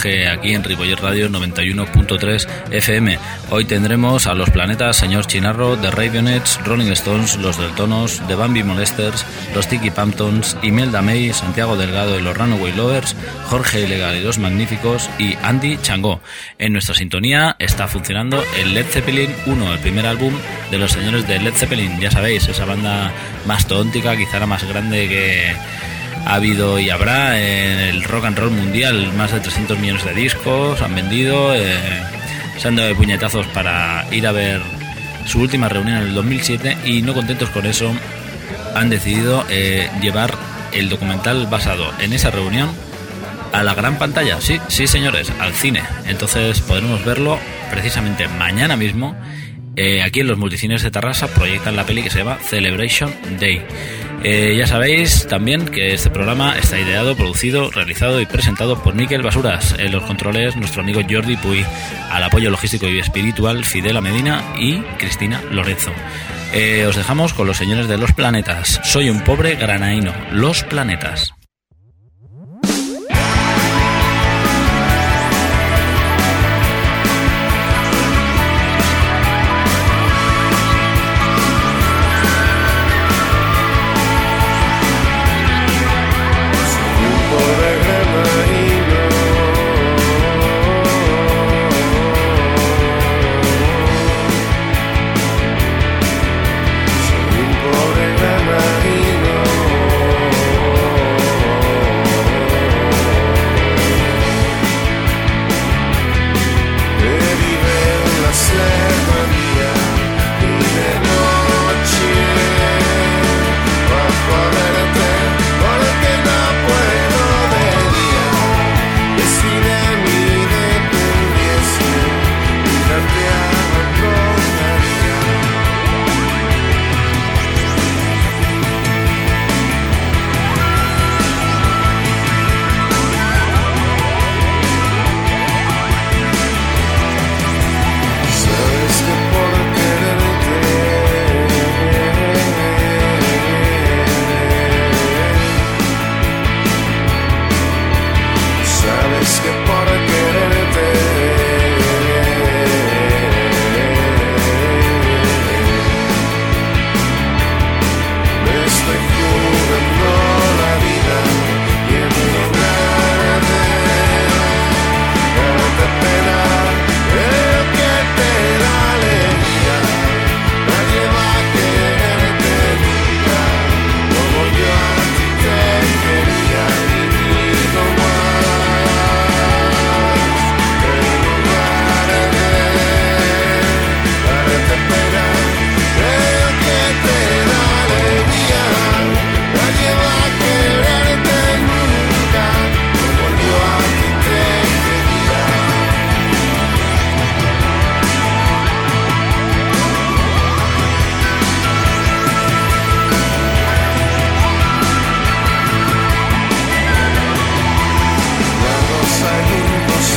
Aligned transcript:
Aquí 0.00 0.54
en 0.54 0.64
Ripollet 0.64 0.98
Radio 0.98 1.28
91.3 1.28 2.46
FM. 2.70 3.18
Hoy 3.50 3.66
tendremos 3.66 4.26
a 4.26 4.34
los 4.34 4.48
planetas 4.48 4.96
Señor 4.96 5.26
Chinarro, 5.26 5.76
The 5.76 5.90
Ravenettes, 5.90 6.58
Rolling 6.64 6.90
Stones, 6.92 7.36
Los 7.36 7.58
Deltonos, 7.58 8.22
The 8.26 8.34
Bambi 8.34 8.62
Molesters, 8.62 9.26
Los 9.54 9.68
Tiki 9.68 9.90
Pamptons, 9.90 10.56
Imelda 10.62 11.02
May, 11.02 11.34
Santiago 11.34 11.76
Delgado 11.76 12.18
y 12.18 12.22
los 12.22 12.34
Runaway 12.34 12.72
Lovers, 12.72 13.14
Jorge 13.46 13.82
Ilegal 13.82 14.16
y 14.16 14.22
los 14.22 14.38
Magníficos 14.38 15.10
y 15.18 15.36
Andy 15.42 15.76
Changó. 15.82 16.22
En 16.58 16.72
nuestra 16.72 16.94
sintonía 16.94 17.56
está 17.58 17.86
funcionando 17.86 18.42
el 18.58 18.72
Led 18.72 18.86
Zeppelin 18.86 19.30
1, 19.44 19.74
el 19.74 19.78
primer 19.80 20.06
álbum 20.06 20.32
de 20.70 20.78
los 20.78 20.92
señores 20.92 21.28
de 21.28 21.40
Led 21.40 21.52
Zeppelin. 21.52 22.00
Ya 22.00 22.10
sabéis, 22.10 22.48
esa 22.48 22.64
banda 22.64 23.12
mastodóntica, 23.44 24.16
quizá 24.16 24.38
la 24.38 24.46
más 24.46 24.66
grande 24.66 25.08
que 25.08 25.54
ha 26.26 26.34
habido 26.34 26.78
y 26.78 26.90
habrá 26.90 27.38
en 27.40 27.78
el 27.78 28.02
rock 28.04 28.26
and 28.26 28.38
roll 28.38 28.50
mundial. 28.50 29.12
Más 29.16 29.32
de 29.32 29.40
300 29.40 29.78
millones 29.78 30.04
de 30.04 30.14
discos 30.14 30.80
han 30.82 30.94
vendido, 30.94 31.54
eh, 31.54 31.78
se 32.58 32.68
han 32.68 32.76
dado 32.76 32.88
de 32.88 32.94
puñetazos 32.94 33.46
para 33.48 34.06
ir 34.10 34.26
a 34.26 34.32
ver 34.32 34.60
su 35.26 35.40
última 35.40 35.68
reunión 35.68 35.98
en 35.98 36.08
el 36.08 36.14
2007 36.14 36.78
y 36.84 37.02
no 37.02 37.14
contentos 37.14 37.50
con 37.50 37.66
eso 37.66 37.92
han 38.74 38.90
decidido 38.90 39.44
eh, 39.48 39.88
llevar 40.00 40.34
el 40.72 40.88
documental 40.88 41.46
basado 41.46 41.90
en 42.00 42.12
esa 42.12 42.30
reunión 42.30 42.70
a 43.52 43.62
la 43.62 43.74
gran 43.74 43.98
pantalla. 43.98 44.40
Sí, 44.40 44.60
sí 44.68 44.86
señores, 44.86 45.32
al 45.40 45.52
cine. 45.52 45.82
Entonces 46.06 46.60
podremos 46.60 47.04
verlo 47.04 47.38
precisamente 47.70 48.28
mañana 48.28 48.76
mismo. 48.76 49.16
Eh, 49.76 50.02
aquí 50.02 50.20
en 50.20 50.28
los 50.28 50.38
multicines 50.38 50.82
de 50.82 50.90
Tarrasa 50.90 51.28
proyectan 51.28 51.76
la 51.76 51.84
peli 51.84 52.02
que 52.02 52.10
se 52.10 52.18
llama 52.18 52.38
Celebration 52.42 53.12
Day. 53.38 53.62
Eh, 54.22 54.54
ya 54.56 54.66
sabéis 54.66 55.26
también 55.26 55.64
que 55.66 55.94
este 55.94 56.10
programa 56.10 56.58
está 56.58 56.78
ideado, 56.78 57.16
producido, 57.16 57.70
realizado 57.70 58.20
y 58.20 58.26
presentado 58.26 58.82
por 58.82 58.94
Miquel 58.94 59.22
Basuras. 59.22 59.74
En 59.78 59.92
los 59.92 60.02
controles, 60.02 60.56
nuestro 60.56 60.82
amigo 60.82 61.00
Jordi 61.08 61.36
Puy. 61.36 61.64
Al 62.10 62.24
apoyo 62.24 62.50
logístico 62.50 62.86
y 62.86 62.98
espiritual, 62.98 63.64
Fidela 63.64 64.00
Medina 64.00 64.54
y 64.58 64.80
Cristina 64.98 65.42
Lorenzo. 65.50 65.90
Eh, 66.52 66.84
os 66.86 66.96
dejamos 66.96 67.32
con 67.32 67.46
los 67.46 67.56
señores 67.56 67.88
de 67.88 67.96
los 67.96 68.12
planetas. 68.12 68.80
Soy 68.84 69.08
un 69.08 69.20
pobre 69.20 69.54
granaíno. 69.54 70.12
Los 70.32 70.64
planetas. 70.64 71.32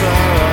sorrow 0.04 0.53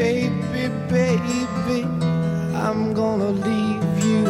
baby, 0.00 0.64
baby, 0.88 1.84
I'm 2.66 2.94
gonna 2.94 3.32
leave 3.48 3.96
you. 4.08 4.24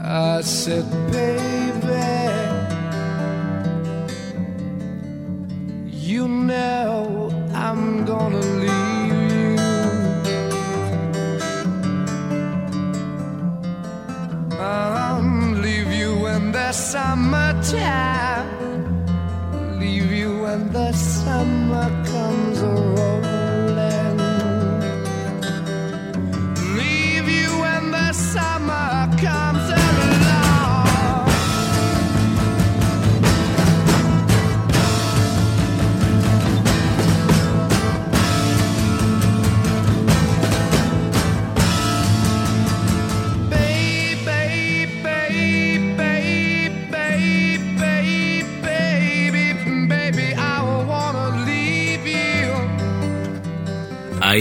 I 0.00 0.40
said, 0.40 0.86
baby, 1.12 1.61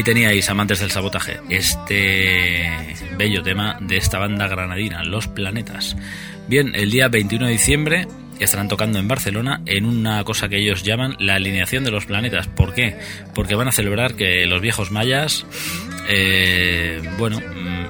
Teníais, 0.04 0.50
amantes 0.50 0.80
del 0.80 0.90
sabotaje, 0.90 1.40
este 1.50 2.96
bello 3.18 3.44
tema 3.44 3.78
de 3.82 3.98
esta 3.98 4.18
banda 4.18 4.48
granadina, 4.48 5.04
Los 5.04 5.28
Planetas. 5.28 5.96
Bien, 6.48 6.74
el 6.74 6.90
día 6.90 7.08
21 7.08 7.46
de 7.46 7.52
diciembre 7.52 8.08
estarán 8.40 8.68
tocando 8.68 8.98
en 8.98 9.08
Barcelona 9.08 9.62
en 9.68 9.86
una 9.86 10.24
cosa 10.24 10.50
que 10.50 10.58
ellos 10.58 10.84
llaman 10.84 11.16
la 11.20 11.36
alineación 11.36 11.84
de 11.84 11.92
los 11.92 12.08
planetas. 12.08 12.48
¿Por 12.48 12.74
qué? 12.74 12.98
Porque 13.36 13.54
van 13.54 13.68
a 13.68 13.72
celebrar 13.72 14.16
que 14.16 14.46
los 14.48 14.60
viejos 14.60 14.92
mayas, 14.92 15.46
eh, 16.10 17.02
bueno, 17.20 17.40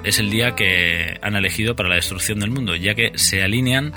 es 0.03 0.19
el 0.19 0.29
día 0.29 0.55
que 0.55 1.19
han 1.21 1.35
elegido 1.35 1.75
para 1.75 1.89
la 1.89 1.95
destrucción 1.95 2.39
del 2.39 2.51
mundo, 2.51 2.75
ya 2.75 2.95
que 2.95 3.11
se 3.15 3.43
alinean 3.43 3.93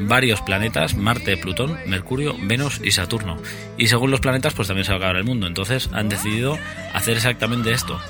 varios 0.00 0.40
planetas, 0.42 0.96
Marte, 0.96 1.36
Plutón, 1.36 1.78
Mercurio, 1.86 2.36
Venus 2.40 2.80
y 2.82 2.90
Saturno. 2.90 3.36
Y 3.78 3.88
según 3.88 4.10
los 4.10 4.20
planetas, 4.20 4.54
pues 4.54 4.68
también 4.68 4.84
se 4.84 4.92
va 4.92 4.96
a 4.96 4.98
acabar 4.98 5.16
el 5.16 5.24
mundo. 5.24 5.46
Entonces 5.46 5.88
han 5.92 6.08
decidido 6.08 6.58
hacer 6.92 7.16
exactamente 7.16 7.72
esto, 7.72 8.00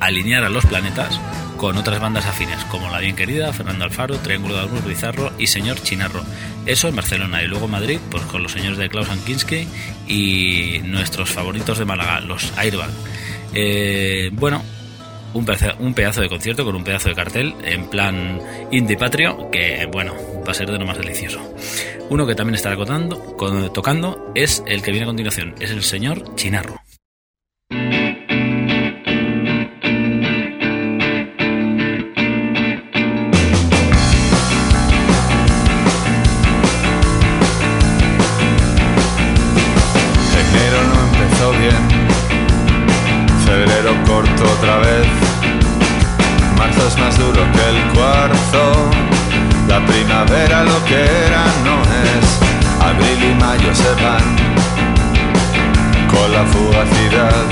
alinear 0.00 0.44
a 0.44 0.50
los 0.50 0.66
planetas 0.66 1.20
con 1.56 1.78
otras 1.78 2.00
bandas 2.00 2.26
afines, 2.26 2.62
como 2.66 2.90
La 2.90 3.00
Bien 3.00 3.16
Querida, 3.16 3.52
Fernando 3.52 3.84
Alfaro, 3.84 4.18
Triángulo 4.18 4.56
de 4.56 4.60
Almus 4.60 4.84
Bizarro 4.84 5.32
y 5.38 5.46
Señor 5.46 5.80
Chinarro. 5.82 6.22
Eso 6.66 6.88
en 6.88 6.96
Barcelona 6.96 7.42
y 7.42 7.46
luego 7.46 7.66
Madrid, 7.68 7.98
pues 8.10 8.22
con 8.24 8.42
los 8.42 8.52
señores 8.52 8.76
de 8.76 8.90
Klaus 8.90 9.08
Kinski 9.24 9.66
y 10.06 10.80
nuestros 10.84 11.30
favoritos 11.30 11.78
de 11.78 11.86
Málaga, 11.86 12.20
los 12.20 12.52
Airbag. 12.58 12.90
Eh, 13.54 14.28
bueno, 14.32 14.62
un 15.34 15.44
pedazo, 15.94 16.20
de 16.20 16.28
concierto 16.28 16.64
con 16.64 16.74
un 16.74 16.84
pedazo 16.84 17.08
de 17.08 17.14
cartel 17.14 17.54
en 17.64 17.88
plan 17.88 18.40
indie 18.70 18.96
patrio 18.96 19.50
que, 19.50 19.88
bueno, 19.90 20.14
va 20.46 20.52
a 20.52 20.54
ser 20.54 20.70
de 20.70 20.78
lo 20.78 20.86
más 20.86 20.98
delicioso. 20.98 21.40
Uno 22.08 22.26
que 22.26 22.34
también 22.34 22.54
estará 22.54 22.76
tocando, 22.76 23.70
tocando 23.72 24.32
es 24.34 24.62
el 24.66 24.82
que 24.82 24.90
viene 24.90 25.04
a 25.04 25.08
continuación, 25.08 25.54
es 25.60 25.70
el 25.70 25.82
señor 25.82 26.34
Chinarro. 26.36 26.80
Corto 44.16 44.44
otra 44.44 44.78
vez, 44.78 45.06
marzo 46.56 46.88
es 46.88 46.96
más 46.96 47.18
duro 47.18 47.42
que 47.52 47.64
el 47.72 47.80
cuarzo, 47.92 48.64
la 49.68 49.84
primavera 49.84 50.64
lo 50.64 50.82
que 50.86 51.00
era 51.26 51.44
no 51.66 51.76
es, 52.08 52.26
abril 52.80 53.20
y 53.30 53.34
mayo 53.34 53.74
se 53.74 53.92
van 54.02 54.26
con 56.08 56.32
la 56.32 56.44
fugacidad, 56.46 57.44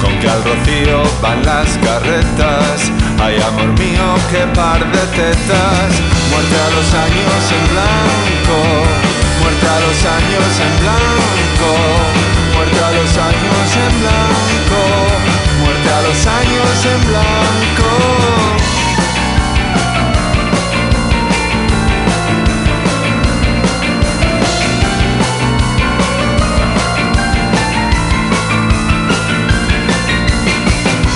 con 0.00 0.12
que 0.20 0.28
al 0.28 0.44
rocío 0.44 1.02
van 1.20 1.44
las 1.44 1.66
carretas, 1.78 2.92
ay 3.20 3.42
amor 3.42 3.76
mío 3.76 4.06
qué 4.30 4.46
par 4.54 4.78
de 4.78 5.04
tetas, 5.18 5.90
muerte 6.30 6.56
a 6.66 6.70
los 6.76 6.88
años 7.06 7.42
en 7.56 7.64
blanco. 7.72 9.08
Muerte 9.40 9.66
a 9.68 9.80
los 9.80 10.00
años 10.18 10.50
en 10.66 10.74
blanco, 10.82 11.70
muerte 12.54 12.78
a 12.84 12.90
los 12.90 13.12
años 13.16 13.66
en 13.86 14.00
blanco, 14.00 14.57
a 15.98 16.02
los 16.02 16.26
años 16.26 16.86
en 16.94 17.00
blanco. 17.08 17.90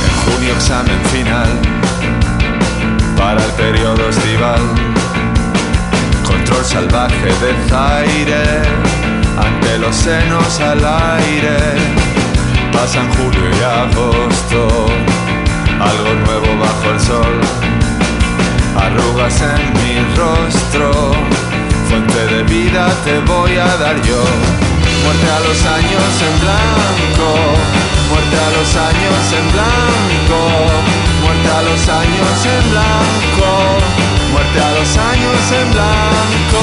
En 0.04 0.14
junio 0.24 0.52
examen 0.54 1.00
final 1.12 1.48
para 3.16 3.44
el 3.44 3.52
periodo 3.52 4.08
estival 4.08 4.60
control 6.26 6.64
salvaje 6.64 7.30
de 7.42 7.68
Zaire, 7.68 8.44
ante 9.38 9.78
los 9.78 9.94
senos 9.94 10.60
al 10.60 10.84
aire, 10.84 12.21
pasan 12.72 13.08
julio 13.14 13.50
y 13.50 13.62
agosto, 13.62 14.60
algo 15.80 16.14
nuevo 16.24 16.48
bajo 16.60 16.90
el 16.94 17.00
sol, 17.00 17.40
arrugas 18.76 19.40
en 19.40 19.72
mi 19.78 19.94
rostro, 20.16 21.12
fuente 21.88 22.26
de 22.34 22.42
vida 22.44 22.84
te 23.04 23.18
voy 23.20 23.56
a 23.56 23.76
dar 23.76 23.96
yo, 24.02 24.22
muerte 25.04 25.28
a 25.36 25.40
los 25.46 25.58
años 25.78 26.10
en 26.28 26.34
blanco, 26.44 27.28
muerte 28.10 28.36
a 28.36 28.48
los 28.56 28.70
años 28.90 29.22
en 29.38 29.46
blanco, 29.52 30.40
muerte 31.22 31.48
a 31.48 31.62
los 31.62 31.88
años 31.88 32.46
en 32.56 32.64
blanco 32.70 33.82
muerte 34.32 34.60
a 34.60 34.72
los 34.72 34.96
años 34.96 35.52
en 35.60 35.70
blanco. 35.72 36.62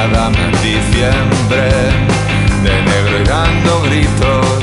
En 0.00 0.52
diciembre, 0.62 1.70
de 2.62 2.82
negro 2.82 3.20
y 3.20 3.24
dando 3.24 3.82
gritos, 3.82 4.62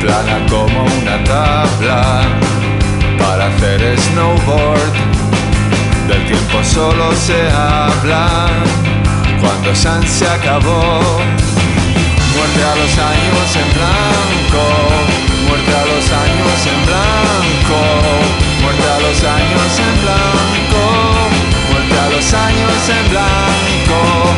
plana 0.00 0.46
como 0.48 0.84
una 0.84 1.22
tabla 1.24 2.22
para 3.18 3.48
hacer 3.48 3.98
snowboard. 4.00 4.94
Del 6.08 6.24
tiempo 6.26 6.64
solo 6.64 7.14
se 7.14 7.50
habla 7.50 8.48
cuando 9.42 9.74
San 9.74 10.02
se 10.08 10.26
acabó. 10.26 11.00
Muerte 12.34 12.64
a 12.64 12.74
los 12.76 12.92
años 13.12 13.56
en 13.60 13.68
blanco, 13.76 14.64
muerte 15.48 15.72
a 15.76 15.84
los 15.84 16.06
años 16.24 16.66
en 16.72 16.86
blanco, 16.86 17.78
muerte 18.62 18.88
a 18.88 19.00
los 19.00 19.22
años 19.22 19.78
en 19.86 19.94
blanco, 20.00 20.82
muerte 21.70 22.00
a 22.00 22.08
los 22.08 22.32
años 22.32 22.88
en 22.88 23.10
blanco. 23.10 23.67
Ay. 23.90 24.37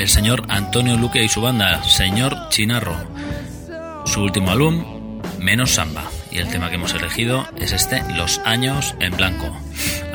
El 0.00 0.08
señor 0.08 0.44
Antonio 0.48 0.96
Luque 0.96 1.22
y 1.22 1.28
su 1.28 1.42
banda, 1.42 1.82
Señor 1.84 2.48
Chinarro. 2.48 2.96
Su 4.06 4.22
último 4.22 4.50
álbum, 4.50 5.20
Menos 5.38 5.72
Samba. 5.72 6.04
Y 6.30 6.38
el 6.38 6.48
tema 6.48 6.70
que 6.70 6.76
hemos 6.76 6.94
elegido 6.94 7.46
es 7.58 7.72
este, 7.72 8.02
Los 8.14 8.38
Años 8.46 8.94
en 9.00 9.14
Blanco. 9.14 9.54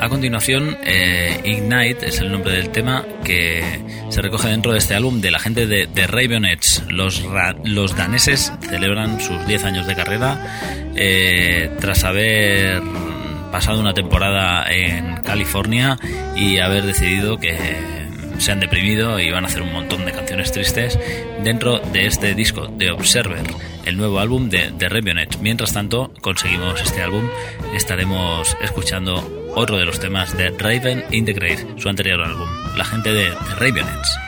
A 0.00 0.08
continuación, 0.08 0.76
eh, 0.82 1.40
Ignite 1.44 2.08
es 2.08 2.18
el 2.20 2.32
nombre 2.32 2.52
del 2.52 2.70
tema 2.70 3.04
que 3.22 3.62
se 4.08 4.22
recoge 4.22 4.48
dentro 4.48 4.72
de 4.72 4.78
este 4.78 4.94
álbum 4.96 5.20
de 5.20 5.30
la 5.30 5.38
gente 5.38 5.68
de, 5.68 5.86
de 5.86 6.06
Ravenets. 6.08 6.82
Los, 6.88 7.22
los 7.62 7.94
daneses 7.96 8.52
celebran 8.68 9.20
sus 9.20 9.46
10 9.46 9.64
años 9.64 9.86
de 9.86 9.94
carrera 9.94 10.74
eh, 10.96 11.70
tras 11.80 12.02
haber 12.02 12.82
pasado 13.52 13.78
una 13.78 13.94
temporada 13.94 14.66
en 14.68 15.22
California 15.22 15.96
y 16.34 16.58
haber 16.58 16.84
decidido 16.84 17.38
que 17.38 18.05
se 18.38 18.52
han 18.52 18.60
deprimido 18.60 19.18
y 19.20 19.30
van 19.30 19.44
a 19.44 19.48
hacer 19.48 19.62
un 19.62 19.72
montón 19.72 20.04
de 20.04 20.12
canciones 20.12 20.52
tristes 20.52 20.98
dentro 21.42 21.78
de 21.78 22.06
este 22.06 22.34
disco 22.34 22.66
de 22.66 22.90
Observer, 22.90 23.44
el 23.84 23.96
nuevo 23.96 24.18
álbum 24.18 24.48
de, 24.48 24.70
de 24.70 24.88
Ravionet. 24.88 25.38
Mientras 25.40 25.72
tanto, 25.72 26.12
conseguimos 26.20 26.80
este 26.80 27.02
álbum, 27.02 27.28
estaremos 27.74 28.56
escuchando 28.62 29.52
otro 29.54 29.78
de 29.78 29.86
los 29.86 30.00
temas 30.00 30.36
de 30.36 30.50
Raven 30.50 31.04
in 31.10 31.24
the 31.24 31.32
Grave, 31.32 31.66
su 31.76 31.88
anterior 31.88 32.20
álbum, 32.20 32.48
la 32.76 32.84
gente 32.84 33.12
de, 33.12 33.24
de 33.24 33.54
Ravionets. 33.58 34.25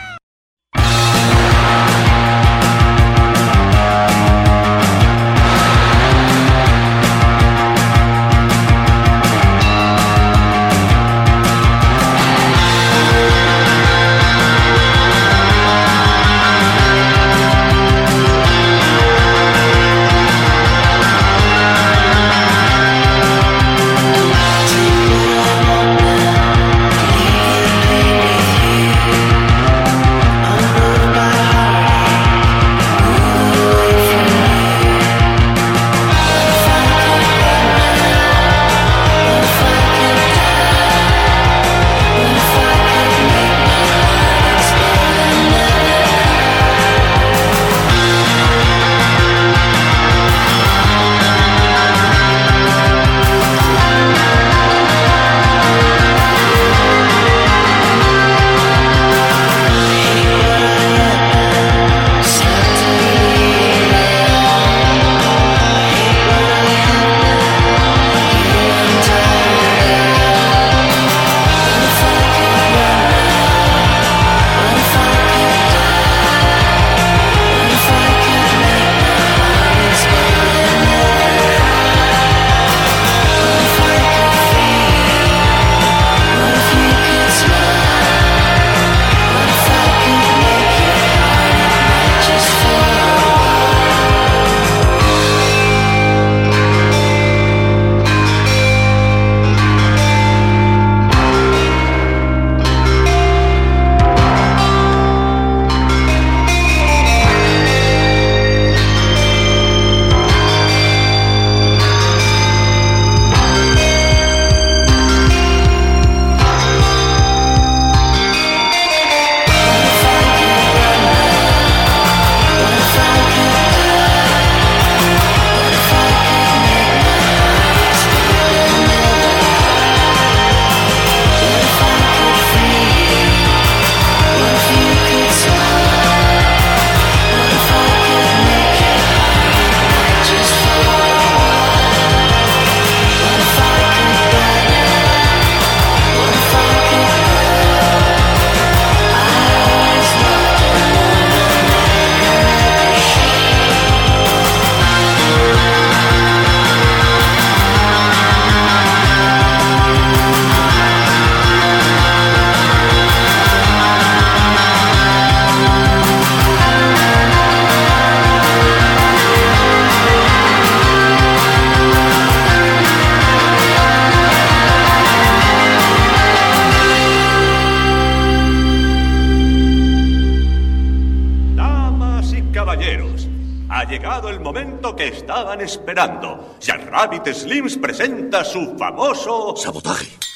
Que 184.99 185.07
estaban 185.07 185.61
esperando. 185.61 186.57
Jack 186.59 186.89
Rabbit 186.91 187.27
Slims 187.27 187.77
presenta 187.77 188.43
su 188.43 188.75
famoso... 188.77 189.55
Sabotaje. 189.55 190.28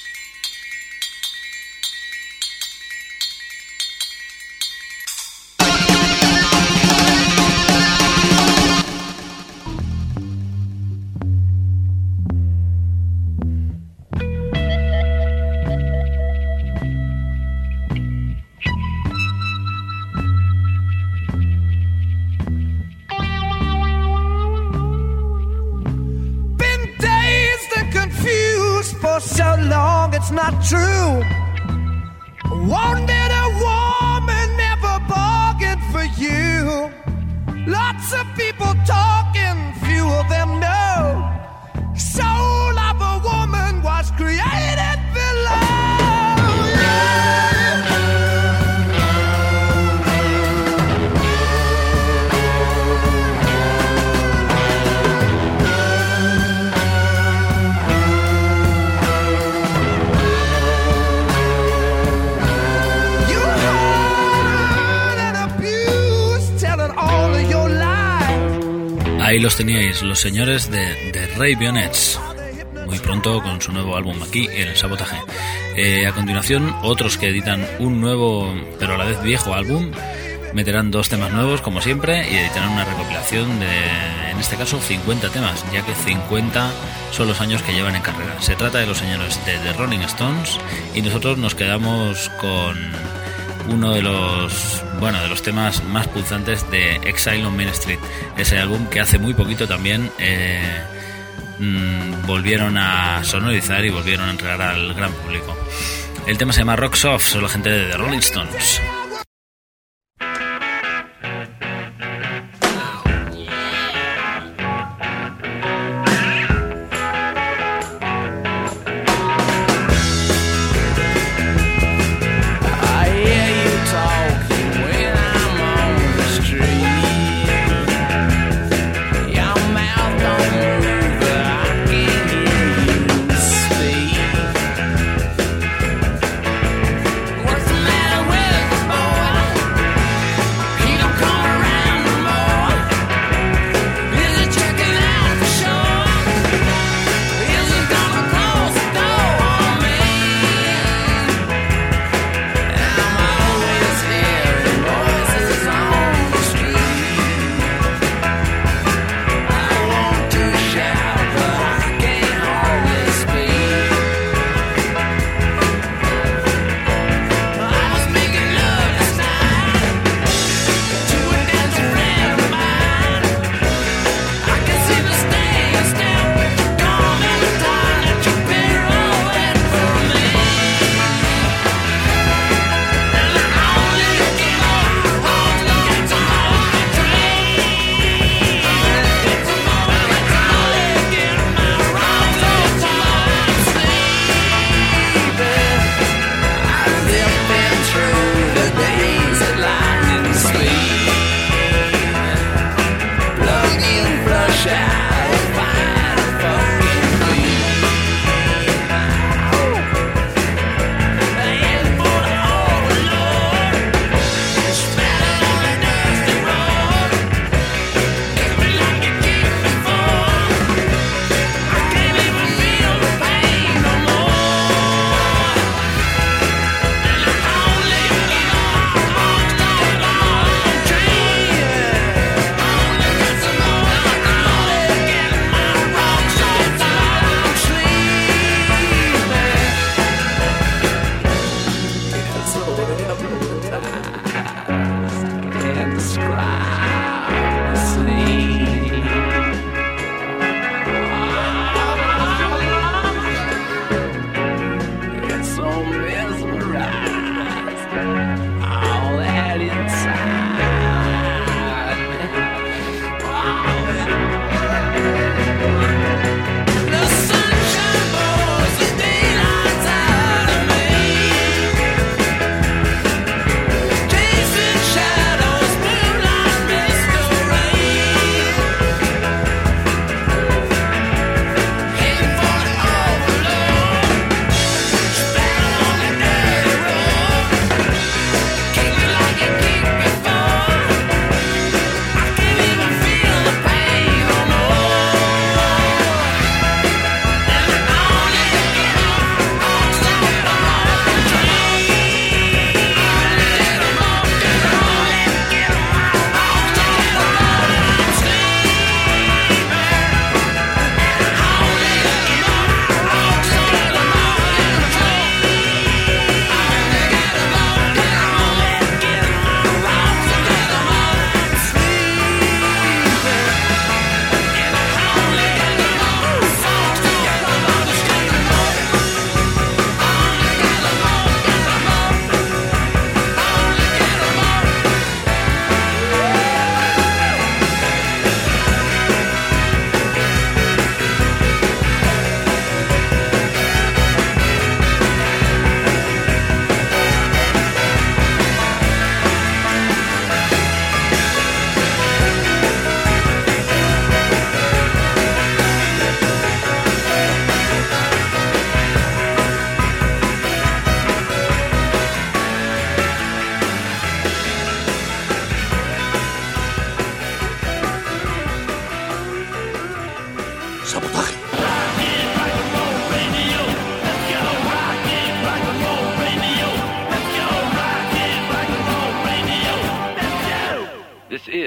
Ahí 69.34 69.40
los 69.40 69.58
teníais, 69.58 70.04
los 70.04 70.20
señores 70.20 70.70
de, 70.70 71.12
de 71.12 71.26
Ray 71.36 71.56
Bionets. 71.56 72.20
Muy 72.86 73.00
pronto 73.00 73.42
con 73.42 73.60
su 73.60 73.72
nuevo 73.72 73.98
álbum 73.98 74.22
aquí 74.22 74.48
el 74.54 74.76
Sabotaje. 74.76 75.18
Eh, 75.76 76.06
a 76.06 76.12
continuación, 76.12 76.72
otros 76.84 77.18
que 77.18 77.30
editan 77.30 77.66
un 77.80 78.00
nuevo, 78.00 78.54
pero 78.78 78.94
a 78.94 78.98
la 79.00 79.06
vez 79.06 79.24
viejo 79.24 79.56
álbum. 79.56 79.90
Meterán 80.54 80.92
dos 80.92 81.10
temas 81.10 81.34
nuevos, 81.34 81.62
como 81.62 81.82
siempre, 81.82 82.32
y 82.32 82.36
editarán 82.36 82.74
una 82.74 82.86
recopilación 82.86 83.60
de, 83.60 84.30
en 84.30 84.38
este 84.38 84.56
caso, 84.56 84.80
50 84.80 85.30
temas, 85.30 85.66
ya 85.74 85.84
que 85.84 85.96
50 85.96 86.72
son 87.12 87.28
los 87.28 87.42
años 87.42 87.64
que 87.64 87.74
llevan 87.74 87.96
en 87.96 88.04
carrera. 88.04 88.40
Se 88.40 88.56
trata 88.56 88.78
de 88.78 88.86
los 88.86 89.00
señores 89.00 89.44
de 89.48 89.58
The 89.58 89.74
Rolling 89.74 90.02
Stones 90.02 90.60
y 90.94 91.02
nosotros 91.02 91.40
nos 91.40 91.56
quedamos 91.56 92.30
con 92.40 92.78
uno 93.68 93.94
de 93.94 94.02
los 94.02 94.84
bueno 95.00 95.22
de 95.22 95.28
los 95.28 95.42
temas 95.42 95.84
más 95.86 96.08
pulsantes 96.08 96.70
de 96.72 96.96
Exile 97.04 97.46
on 97.46 97.56
Main 97.56 97.70
Street. 97.70 98.00
Ese 98.38 98.58
álbum 98.58 98.88
que 98.88 99.00
hace 99.00 99.18
muy 99.20 99.34
poquito 99.34 99.68
también 99.68 100.12
eh, 100.20 100.82
mm, 101.60 102.26
volvieron 102.26 102.78
a 102.78 103.24
sonorizar 103.24 103.84
y 103.86 103.90
volvieron 103.90 104.28
a 104.28 104.32
entregar 104.32 104.62
al 104.62 104.94
gran 104.94 105.12
público. 105.14 105.58
El 106.26 106.38
tema 106.38 106.54
se 106.54 106.60
llama 106.60 106.76
Rock 106.76 106.96
Soft 106.96 107.26
son 107.26 107.44
la 107.44 107.50
gente 107.50 107.70
de 107.70 107.92
The 107.92 107.98
Rolling 107.98 108.20
Stones 108.20 108.82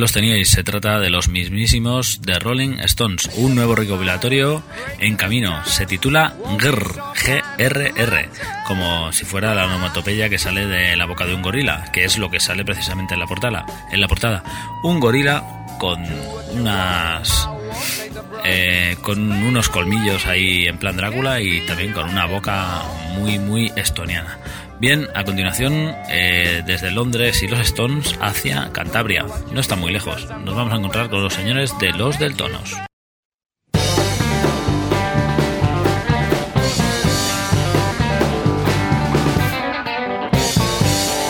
Los 0.00 0.12
teníais, 0.12 0.48
se 0.48 0.64
trata 0.64 0.98
de 0.98 1.10
los 1.10 1.28
mismísimos 1.28 2.22
de 2.22 2.38
Rolling 2.38 2.78
Stones, 2.80 3.28
un 3.36 3.54
nuevo 3.54 3.74
recopilatorio 3.74 4.62
en 4.98 5.16
camino, 5.16 5.62
se 5.66 5.84
titula 5.84 6.34
GRR, 6.58 6.94
G-R-R, 7.14 8.28
como 8.66 9.12
si 9.12 9.26
fuera 9.26 9.54
la 9.54 9.66
onomatopeya 9.66 10.30
que 10.30 10.38
sale 10.38 10.66
de 10.66 10.96
la 10.96 11.04
boca 11.04 11.26
de 11.26 11.34
un 11.34 11.42
gorila, 11.42 11.92
que 11.92 12.04
es 12.04 12.16
lo 12.16 12.30
que 12.30 12.40
sale 12.40 12.64
precisamente 12.64 13.12
en 13.12 13.20
la 13.20 13.26
portada, 13.26 13.66
en 13.92 14.00
la 14.00 14.08
portada. 14.08 14.42
Un 14.82 15.00
gorila 15.00 15.44
con 15.78 16.02
unas 16.54 17.48
eh, 18.44 18.96
con 19.02 19.30
unos 19.30 19.68
colmillos 19.68 20.26
ahí 20.26 20.66
en 20.66 20.78
plan 20.78 20.96
Drácula 20.96 21.42
y 21.42 21.60
también 21.66 21.92
con 21.92 22.08
una 22.08 22.24
boca 22.24 22.82
muy 23.18 23.38
muy 23.38 23.70
estoniana. 23.76 24.38
Bien, 24.80 25.08
a 25.14 25.24
continuación, 25.24 25.94
eh, 26.08 26.62
desde 26.64 26.90
Londres 26.90 27.42
y 27.42 27.48
los 27.48 27.60
Stones 27.60 28.16
hacia 28.18 28.72
Cantabria. 28.72 29.26
No 29.52 29.60
está 29.60 29.76
muy 29.76 29.92
lejos. 29.92 30.26
Nos 30.42 30.54
vamos 30.54 30.72
a 30.72 30.76
encontrar 30.76 31.10
con 31.10 31.22
los 31.22 31.34
señores 31.34 31.78
de 31.78 31.92
Los 31.92 32.18
Deltonos. 32.18 32.76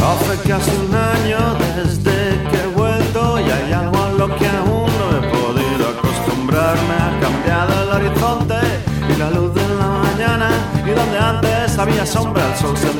Hace 0.00 0.48
casi 0.48 0.70
un 0.70 0.94
año 0.94 1.56
desde 1.74 2.50
que 2.50 2.56
he 2.56 2.66
vuelto 2.68 3.40
y 3.40 3.50
hay 3.50 3.72
algo 3.72 4.00
a 4.00 4.12
lo 4.12 4.36
que 4.36 4.46
aún 4.46 4.92
no 4.96 5.18
he 5.18 5.28
podido 5.28 5.88
acostumbrarme. 5.88 6.94
Ha 6.94 7.18
cambiado 7.20 7.82
el 7.82 7.88
horizonte 8.06 8.60
y 9.12 9.18
la 9.18 9.30
luz 9.32 9.52
de 9.52 9.68
la 9.74 9.88
mañana 9.88 10.50
y 10.86 10.90
donde 10.90 11.18
antes 11.18 11.78
había 11.78 12.06
sombra 12.06 12.46
el 12.46 12.56
sol 12.56 12.76
se 12.76 12.99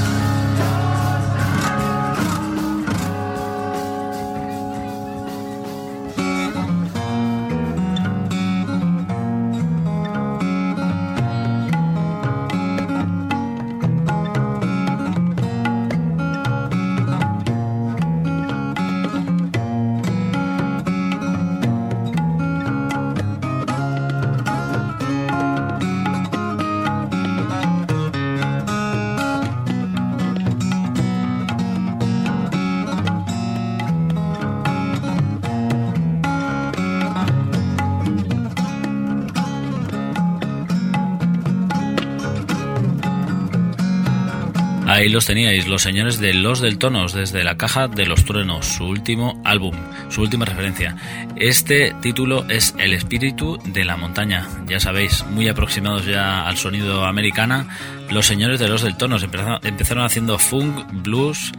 Los 45.11 45.25
teníais, 45.25 45.67
los 45.67 45.81
señores 45.81 46.19
de 46.19 46.33
Los 46.33 46.61
del 46.61 46.77
Tonos, 46.77 47.13
desde 47.13 47.43
la 47.43 47.57
caja 47.57 47.87
de 47.87 48.05
los 48.05 48.23
truenos, 48.23 48.65
su 48.65 48.85
último 48.85 49.41
álbum, 49.43 49.75
su 50.09 50.21
última 50.21 50.45
referencia. 50.45 50.95
Este 51.35 51.93
título 52.01 52.45
es 52.49 52.73
El 52.77 52.93
espíritu 52.93 53.59
de 53.65 53.83
la 53.83 53.97
montaña, 53.97 54.47
ya 54.67 54.79
sabéis, 54.79 55.25
muy 55.25 55.49
aproximados 55.49 56.05
ya 56.05 56.47
al 56.47 56.55
sonido 56.57 57.05
americana. 57.05 57.67
Los 58.09 58.25
señores 58.25 58.59
de 58.59 58.69
Los 58.69 58.83
del 58.83 58.95
Tonos 58.95 59.23
empezaron, 59.23 60.05
haciendo 60.05 60.39
funk, 60.39 60.85
blues 60.91 61.51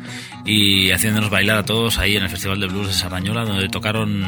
y 0.47 0.91
haciéndonos 0.91 1.31
bailar 1.31 1.59
a 1.59 1.65
todos 1.65 1.99
ahí 1.99 2.17
en 2.17 2.23
el 2.23 2.31
Festival 2.31 2.59
de 2.59 2.69
Blues 2.69 2.88
de 2.88 2.95
Sardañola, 2.95 3.45
donde 3.45 3.69
tocaron 3.69 4.25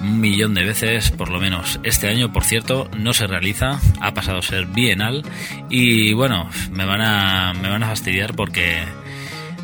un 0.00 0.20
millón 0.20 0.54
de 0.54 0.64
veces 0.64 1.10
por 1.10 1.30
lo 1.30 1.40
menos. 1.40 1.80
Este 1.82 2.08
año, 2.08 2.32
por 2.32 2.44
cierto, 2.44 2.88
no 2.96 3.12
se 3.12 3.26
realiza, 3.26 3.80
ha 4.00 4.14
pasado 4.14 4.38
a 4.38 4.42
ser 4.42 4.66
bienal 4.66 5.22
y 5.68 6.12
bueno, 6.12 6.48
me 6.70 6.84
van 6.84 7.00
a, 7.00 7.54
me 7.54 7.68
van 7.68 7.82
a 7.82 7.88
fastidiar 7.88 8.34
porque 8.34 8.82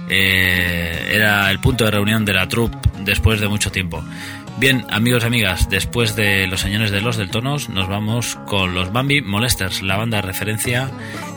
eh, 0.09 1.11
era 1.13 1.51
el 1.51 1.59
punto 1.61 1.85
de 1.85 1.91
reunión 1.91 2.25
de 2.25 2.35
la 2.35 2.49
troupe 2.49 2.77
después 3.01 3.41
de 3.41 3.49
mucho 3.49 3.71
tiempo. 3.71 4.03
Bien, 4.57 4.87
amigos 4.91 5.25
amigas, 5.25 5.69
después 5.69 6.15
de 6.15 6.47
los 6.47 6.61
señores 6.61 6.93
de 6.93 7.01
los 7.01 7.17
del 7.17 7.31
Tonos, 7.31 7.69
nos 7.69 7.89
vamos 7.89 8.39
con 8.47 8.73
los 8.75 8.93
Bambi 8.93 9.21
Molesters, 9.21 9.83
la 9.83 9.97
banda 9.97 10.19
de 10.19 10.23
referencia 10.23 10.91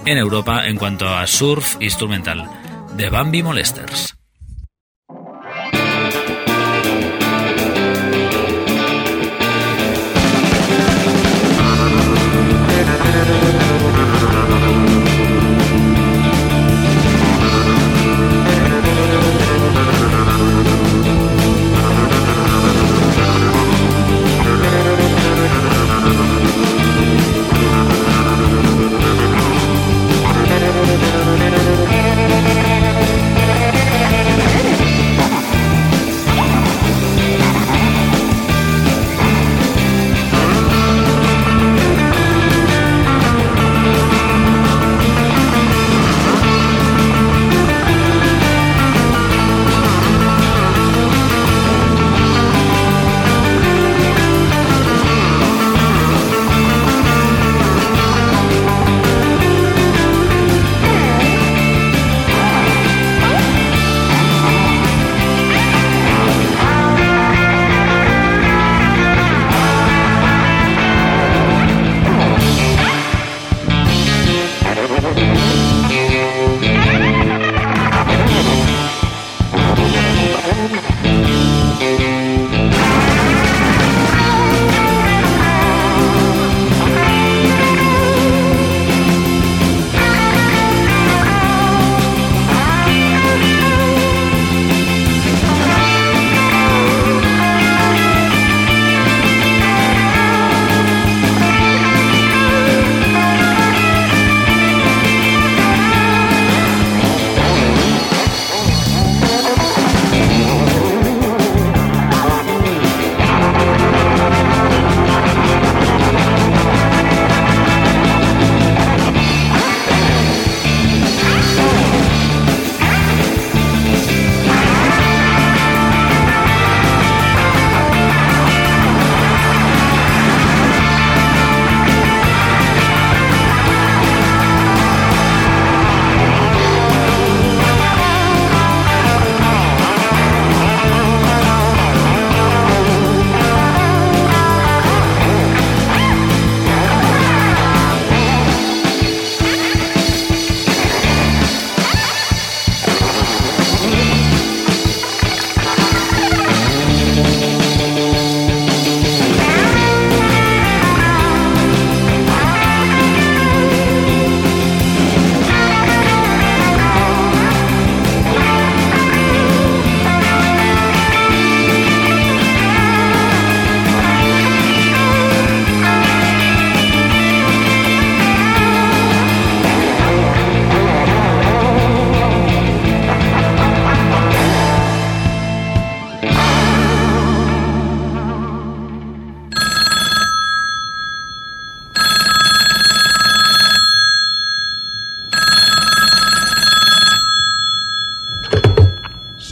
en 0.06 0.18
Europa 0.20 0.68
en 0.68 0.78
cuanto 0.78 1.08
a 1.10 1.26
surf 1.26 1.78
instrumental. 1.80 2.48
The 2.96 3.10
Bambi 3.10 3.42
Molesters. 3.42 4.17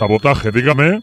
Sabotaje, 0.05 0.51
dígame. 0.51 1.01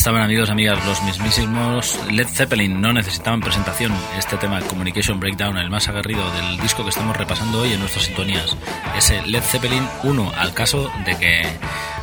Estaban 0.00 0.22
amigos, 0.22 0.48
amigas, 0.48 0.82
los 0.86 1.02
mismísimos 1.02 1.98
Led 2.10 2.26
Zeppelin. 2.26 2.80
No 2.80 2.90
necesitaban 2.94 3.40
presentación. 3.40 3.92
Este 4.18 4.38
tema, 4.38 4.58
Communication 4.62 5.20
Breakdown, 5.20 5.58
el 5.58 5.68
más 5.68 5.88
aguerrido 5.88 6.22
del 6.32 6.58
disco 6.58 6.84
que 6.84 6.88
estamos 6.88 7.14
repasando 7.18 7.60
hoy 7.60 7.74
en 7.74 7.80
nuestras 7.80 8.06
sintonías. 8.06 8.56
Ese 8.96 9.20
Led 9.26 9.42
Zeppelin 9.42 9.86
1, 10.04 10.32
al 10.38 10.54
caso 10.54 10.90
de 11.04 11.18
que 11.18 11.42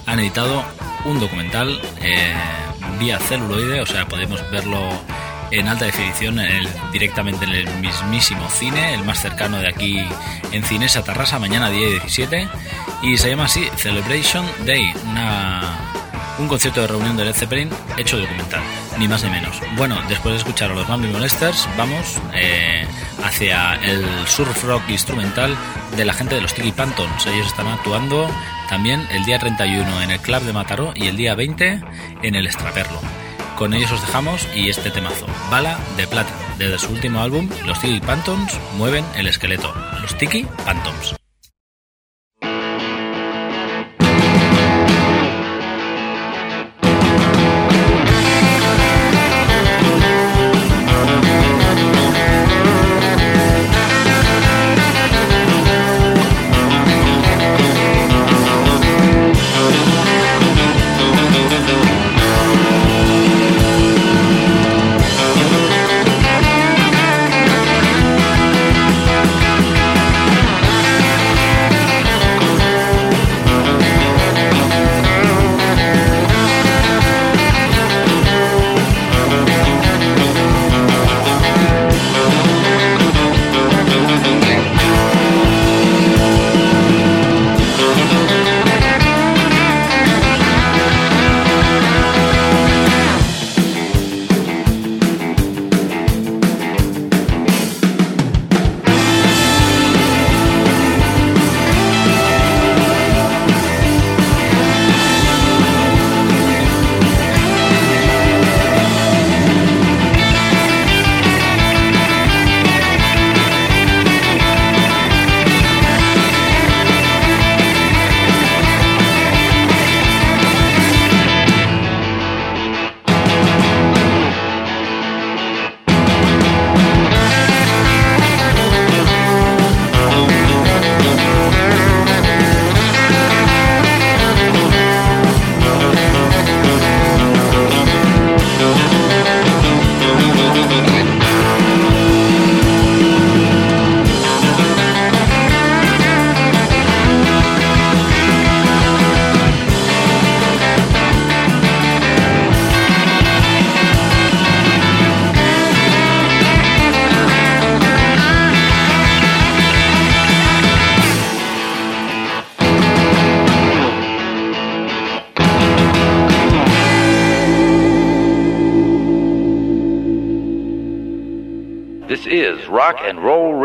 han 0.05 0.19
editado 0.19 0.63
un 1.05 1.19
documental 1.19 1.81
eh, 2.01 2.33
vía 2.99 3.17
celuloide, 3.17 3.81
o 3.81 3.85
sea, 3.87 4.07
podemos 4.07 4.47
verlo 4.51 4.79
en 5.49 5.67
alta 5.67 5.85
definición 5.85 6.39
el- 6.39 6.67
directamente 6.91 7.45
en 7.45 7.51
el 7.51 7.67
mismísimo 7.79 8.47
cine, 8.49 8.93
el 8.93 9.03
más 9.05 9.19
cercano 9.21 9.57
de 9.57 9.69
aquí 9.69 10.05
en 10.51 10.63
Cinesa 10.63 11.03
Tarrasa, 11.03 11.39
mañana 11.39 11.71
día 11.71 11.87
17. 11.87 12.47
Y 13.01 13.17
se 13.17 13.29
llama 13.29 13.45
así 13.45 13.67
Celebration 13.77 14.45
Day, 14.65 14.91
una 15.09 15.46
un 16.47 16.51
concierto 16.51 16.79
de 16.79 16.87
reunión 16.87 17.17
de 17.17 17.25
Led 17.25 17.33
Zeppelin 17.33 17.69
hecho 17.97 18.17
documental, 18.17 18.61
ni 18.97 19.05
más 19.05 19.21
ni 19.21 19.29
menos. 19.29 19.59
Bueno, 19.75 19.97
después 20.07 20.31
de 20.31 20.37
escuchar 20.37 20.71
a 20.71 20.75
los 20.75 20.87
Bambi 20.87 21.09
Molesters, 21.09 21.67
vamos 21.77 22.21
eh, 22.33 22.87
hacia 23.21 23.73
el 23.73 24.05
surf 24.27 24.63
rock 24.63 24.83
instrumental 24.87 25.57
de 25.97 26.05
la 26.05 26.13
gente 26.13 26.35
de 26.35 26.41
los 26.41 26.53
Tiki 26.53 26.71
Pantons. 26.71 27.25
Ellos 27.25 27.47
están 27.47 27.67
actuando 27.67 28.29
también 28.69 29.05
el 29.11 29.25
día 29.25 29.39
31 29.39 30.01
en 30.03 30.09
el 30.09 30.19
Club 30.21 30.41
de 30.43 30.53
Mataró 30.53 30.93
y 30.95 31.07
el 31.07 31.17
día 31.17 31.35
20 31.35 31.81
en 32.23 32.35
el 32.35 32.45
Extraperlo. 32.45 33.01
Con 33.57 33.73
ellos 33.73 33.91
os 33.91 33.99
dejamos 33.99 34.47
y 34.55 34.69
este 34.69 34.89
temazo, 34.89 35.25
Bala 35.51 35.77
de 35.97 36.07
Plata, 36.07 36.31
desde 36.57 36.79
su 36.79 36.93
último 36.93 37.19
álbum, 37.19 37.49
los 37.65 37.77
Tiki 37.81 37.99
Pantons 37.99 38.57
mueven 38.77 39.03
el 39.17 39.27
esqueleto. 39.27 39.73
Los 40.01 40.17
Tiki 40.17 40.45
Pantons. 40.63 41.26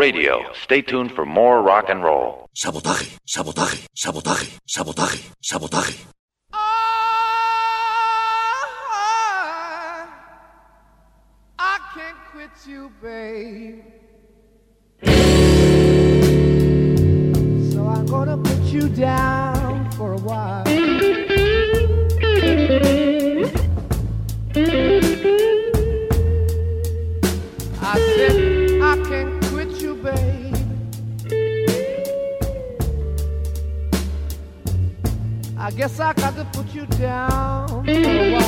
Radio. 0.03 0.35
Stay 0.65 0.81
tuned 0.81 1.11
for 1.13 1.25
more 1.25 1.61
rock 1.61 1.85
and 1.87 2.03
roll. 2.03 2.49
Sabotaje, 2.53 3.17
sabotaje, 3.25 3.87
sabotaje, 3.95 4.51
sabotaje, 4.67 5.23
sabotaje. 5.41 5.95
Ah, 6.51 6.59
I 11.57 11.77
can't 11.95 12.17
quit 12.31 12.51
you, 12.67 12.91
babe. 13.01 13.81
So 17.71 17.87
I'm 17.87 18.05
gonna 18.05 18.37
put 18.37 18.61
you 18.75 18.89
down 18.89 19.89
for 19.91 20.11
a 20.11 20.17
while. 20.17 20.63
I 27.81 27.95
said 28.15 28.35
I 28.81 28.95
can't 29.07 29.32
I 35.63 35.71
guess 35.71 35.97
I 35.97 36.11
got 36.11 36.35
to 36.35 36.43
put 36.51 36.75
you 36.75 36.85
down 36.87 37.69
for 37.69 37.89
a 37.89 38.33
while. 38.33 38.41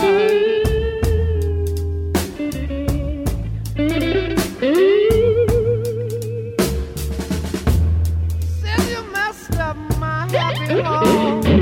Said 8.59 8.81
you 8.91 9.01
messed 9.13 9.55
up 9.55 9.77
my 9.97 10.27
happy 10.29 10.81
home. 10.81 11.54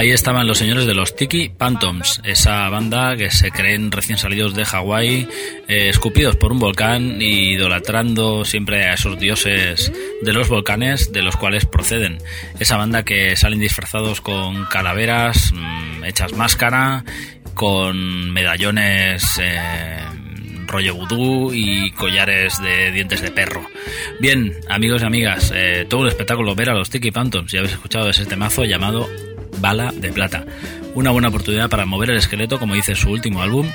Ahí 0.00 0.12
estaban 0.12 0.46
los 0.46 0.56
señores 0.56 0.86
de 0.86 0.94
los 0.94 1.14
Tiki 1.14 1.50
Phantoms, 1.50 2.22
esa 2.24 2.66
banda 2.70 3.18
que 3.18 3.30
se 3.30 3.50
creen 3.50 3.92
recién 3.92 4.16
salidos 4.16 4.54
de 4.54 4.64
Hawái, 4.64 5.28
eh, 5.68 5.90
escupidos 5.90 6.36
por 6.36 6.52
un 6.52 6.58
volcán 6.58 7.20
y 7.20 7.50
idolatrando 7.50 8.46
siempre 8.46 8.86
a 8.86 8.94
esos 8.94 9.18
dioses 9.18 9.92
de 10.22 10.32
los 10.32 10.48
volcanes 10.48 11.12
de 11.12 11.20
los 11.20 11.36
cuales 11.36 11.66
proceden. 11.66 12.16
Esa 12.58 12.78
banda 12.78 13.02
que 13.02 13.36
salen 13.36 13.60
disfrazados 13.60 14.22
con 14.22 14.64
calaveras, 14.64 15.52
mm, 15.52 16.04
hechas 16.04 16.32
máscara, 16.32 17.04
con 17.52 18.30
medallones 18.32 19.38
eh, 19.38 19.98
rollo 20.66 20.94
vudú 20.94 21.52
y 21.52 21.90
collares 21.90 22.58
de 22.62 22.90
dientes 22.92 23.20
de 23.20 23.30
perro. 23.32 23.68
Bien, 24.18 24.54
amigos 24.70 25.02
y 25.02 25.04
amigas, 25.04 25.52
eh, 25.54 25.84
todo 25.90 26.02
un 26.02 26.08
espectáculo 26.08 26.54
ver 26.54 26.70
a 26.70 26.74
los 26.74 26.88
Tiki 26.88 27.10
Phantoms. 27.10 27.52
Ya 27.52 27.58
habéis 27.58 27.74
escuchado 27.74 28.08
ese 28.08 28.24
temazo 28.24 28.64
llamado 28.64 29.06
Bala 29.60 29.92
de 29.94 30.12
Plata. 30.12 30.44
Una 30.94 31.10
buena 31.10 31.28
oportunidad 31.28 31.70
para 31.70 31.86
mover 31.86 32.10
el 32.10 32.16
esqueleto, 32.16 32.58
como 32.58 32.74
dice 32.74 32.94
su 32.94 33.10
último 33.10 33.42
álbum. 33.42 33.66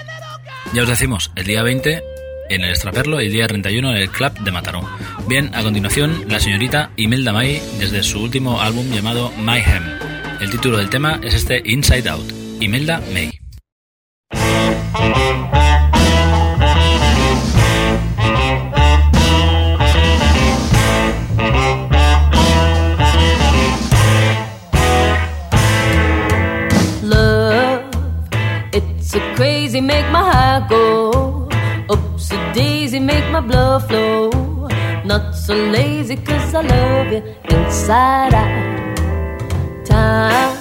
Ya 0.74 0.84
os 0.84 0.90
decimos, 0.90 1.32
el 1.36 1.46
día 1.46 1.64
20 1.64 2.04
en 2.50 2.64
el 2.64 2.72
Estraperlo 2.72 3.22
y 3.22 3.28
el 3.28 3.32
día 3.32 3.48
31 3.48 3.92
en 3.92 3.98
el 3.98 4.10
Club 4.10 4.34
de 4.40 4.52
Mataró. 4.52 4.88
Bien, 5.28 5.52
a 5.54 5.64
continuación, 5.64 6.26
la 6.28 6.40
señorita 6.40 6.92
Imelda 6.96 7.34
May 7.34 7.62
desde 7.80 8.04
su 8.04 8.22
último 8.22 8.62
álbum 8.62 8.90
llamado 8.92 9.32
Mayhem. 9.38 9.84
El 10.42 10.52
título 10.52 10.78
del 10.78 10.90
tema 10.90 11.20
es 11.24 11.34
este 11.34 11.62
Inside 11.66 12.10
Out. 12.10 12.32
Imelda 12.60 13.02
May. 13.14 13.35
Crazy, 29.36 29.82
make 29.82 30.10
my 30.12 30.24
heart 30.32 30.70
go. 30.70 31.50
Oopsie 31.90 32.54
daisy, 32.54 33.00
make 33.00 33.30
my 33.32 33.42
blood 33.42 33.88
flow. 33.88 34.30
Not 35.04 35.36
so 35.36 35.54
lazy, 35.54 36.16
cause 36.16 36.56
I 36.56 36.62
love 36.62 37.12
you 37.12 37.22
inside 37.50 38.34
out. 38.34 38.96
Time 39.86 40.58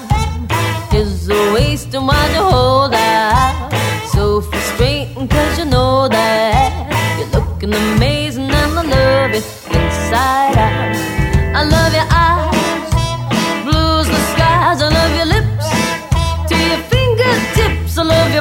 is 0.93 1.29
a 1.29 1.53
waste, 1.55 1.95
and 1.95 2.07
why 2.07 2.22
you 2.35 2.43
hold 2.43 2.95
out? 2.95 3.72
So 4.12 4.41
frustrating, 4.41 5.29
cause 5.29 5.59
you 5.59 5.64
know 5.64 6.09
that 6.09 7.18
you're 7.18 7.41
looking 7.41 7.72
amazing, 7.72 8.51
and 8.51 8.79
I 8.79 8.83
love 8.83 9.31
you 9.31 9.43
inside 9.79 10.59
out. 10.59 10.97
I 11.59 11.62
love 11.75 11.93
your 11.99 12.09
eyes, 12.11 12.91
blues 13.64 14.07
the 14.09 14.20
skies, 14.33 14.83
I 14.83 14.89
love 14.99 15.12
your 15.20 15.29
lips 15.35 15.66
to 16.49 16.55
your 16.70 16.83
fingertips. 16.91 17.97
I 17.97 18.03
love 18.03 18.34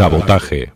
Sabotaje. 0.00 0.72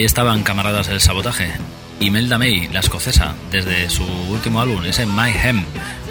Ahí 0.00 0.06
estaban 0.06 0.42
camaradas 0.44 0.86
del 0.86 0.98
sabotaje. 0.98 1.52
Imelda 2.00 2.38
May, 2.38 2.68
la 2.68 2.80
escocesa, 2.80 3.34
desde 3.52 3.90
su 3.90 4.02
último 4.30 4.62
álbum, 4.62 4.82
ese 4.86 5.04
My 5.04 5.28
Hem. 5.30 5.62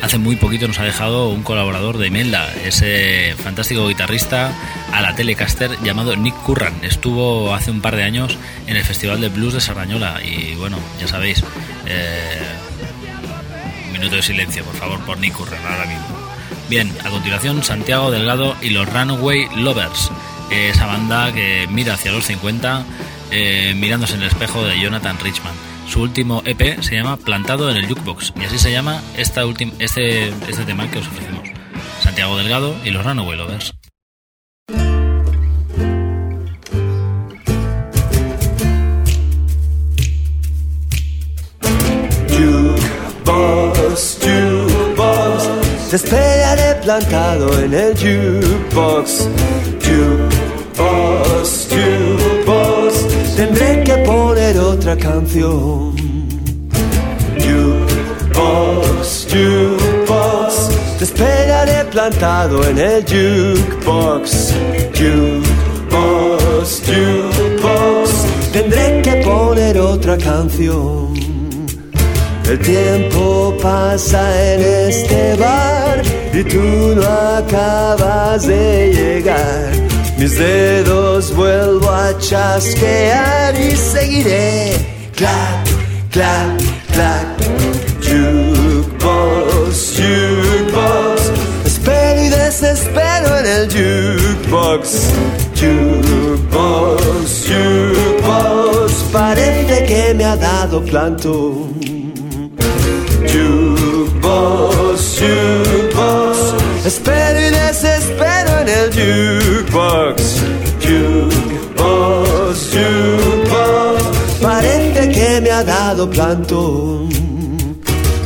Hace 0.03 0.19
muy 0.19 0.35
poquito 0.35 0.67
nos 0.67 0.77
ha 0.77 0.83
dejado 0.83 1.29
un 1.29 1.41
colaborador 1.41 1.97
de 1.97 2.05
Imelda, 2.05 2.53
ese 2.63 3.33
fantástico 3.41 3.87
guitarrista 3.87 4.53
a 4.93 5.01
la 5.01 5.15
Telecaster 5.15 5.71
llamado 5.81 6.15
Nick 6.15 6.35
Curran. 6.43 6.75
Estuvo 6.83 7.55
hace 7.55 7.71
un 7.71 7.81
par 7.81 7.95
de 7.95 8.03
años 8.03 8.37
en 8.67 8.77
el 8.77 8.83
Festival 8.83 9.21
de 9.21 9.29
Blues 9.29 9.55
de 9.55 9.59
Sardañola 9.61 10.21
y 10.23 10.53
bueno, 10.53 10.77
ya 11.01 11.07
sabéis, 11.07 11.43
eh, 11.87 12.43
minuto 13.91 14.17
de 14.17 14.21
silencio, 14.21 14.63
por 14.65 14.75
favor, 14.75 14.99
por 14.99 15.17
Nick 15.17 15.33
Curran 15.33 15.65
ahora 15.65 15.85
mismo. 15.85 16.05
Bien, 16.69 16.95
a 17.03 17.09
continuación 17.09 17.63
Santiago 17.63 18.11
Delgado 18.11 18.55
y 18.61 18.69
los 18.69 18.87
Runaway 18.87 19.47
Lovers, 19.55 20.11
esa 20.51 20.85
banda 20.85 21.33
que 21.33 21.67
mira 21.71 21.95
hacia 21.95 22.11
los 22.11 22.27
50 22.27 22.85
eh, 23.31 23.73
mirándose 23.75 24.15
en 24.15 24.21
el 24.21 24.27
espejo 24.27 24.63
de 24.63 24.79
Jonathan 24.79 25.17
Richman. 25.19 25.53
Su 25.87 26.01
último 26.01 26.43
EP 26.45 26.81
se 26.81 26.95
llama 26.95 27.17
Plantado 27.17 27.69
en 27.69 27.77
el 27.77 27.87
Jukebox 27.87 28.33
y 28.39 28.45
así 28.45 28.59
se 28.59 28.71
llama 28.71 29.01
esta 29.17 29.41
este, 29.79 30.27
este 30.29 30.65
tema 30.65 30.89
que 30.89 30.99
os 30.99 31.07
ofrecemos. 31.07 31.49
Santiago 32.01 32.37
Delgado 32.37 32.75
y 32.85 32.91
los 32.91 33.03
Runaway 33.03 33.37
Lovers. 33.37 33.73
Jukebox, 42.29 44.19
jukebox, 44.21 45.43
te 45.89 45.95
esperaré 45.95 46.75
plantado 46.81 47.59
en 47.59 47.73
el 47.73 47.93
jukebox. 47.95 49.27
Jukebox, 49.81 51.67
jukebox, 51.69 51.98
otra 54.79 54.95
canción. 54.95 55.93
Jukebox, 57.43 59.27
jukebox, 59.29 60.69
te 60.97 61.03
esperaré 61.03 61.83
plantado 61.91 62.63
en 62.65 62.77
el 62.77 63.03
jukebox. 63.03 64.53
Jukebox, 64.97 66.81
jukebox, 66.87 68.09
tendré 68.53 69.01
que 69.01 69.15
poner 69.17 69.77
otra 69.79 70.17
canción. 70.17 71.13
El 72.45 72.59
tiempo 72.59 73.57
pasa 73.61 74.21
en 74.53 74.61
este 74.89 75.35
bar 75.35 76.01
y 76.33 76.43
tú 76.43 76.95
no 76.95 77.05
acabas 77.37 78.47
de 78.47 78.93
llegar. 78.93 79.89
Mis 80.17 80.37
dedos 80.37 81.33
vuelvo 81.33 81.89
a 81.89 82.17
chasquear 82.29 83.59
y 83.59 83.75
seguiré. 83.75 84.77
Clac, 85.15 85.65
clac, 86.11 86.61
clac. 86.93 87.25
Jukebox, 88.01 89.97
jukebox. 89.97 91.21
Espero 91.65 92.23
y 92.23 92.29
desespero 92.29 93.37
en 93.39 93.45
el 93.47 93.67
jukebox. 93.67 95.09
Jukebox, 95.59 97.01
jukebox. 97.47 98.93
Parece 99.11 99.85
que 99.85 100.13
me 100.13 100.25
ha 100.25 100.35
dado 100.35 100.83
plantón. 100.83 101.73
Jukebox, 103.31 104.99
jukebox. 105.19 106.37
Espero 106.85 107.39
y 107.39 107.49
desespero 107.49 108.59
en 108.61 108.69
el 108.69 108.91
jukebox. 108.93 110.58
Jukebox. 110.89 112.57
Parece 114.41 115.09
que 115.09 115.41
me 115.41 115.51
ha 115.51 115.63
dado 115.63 116.09
plantón. 116.09 117.09